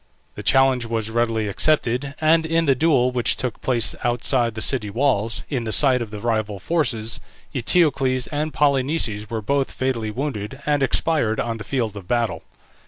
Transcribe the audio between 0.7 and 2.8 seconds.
was readily accepted, and in the